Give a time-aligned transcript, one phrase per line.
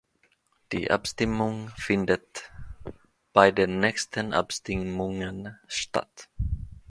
[0.71, 2.51] Die Abstimmung findet
[3.33, 6.27] bei den nächsten Abstimmungen statt.